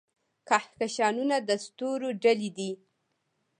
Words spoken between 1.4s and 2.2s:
د ستورو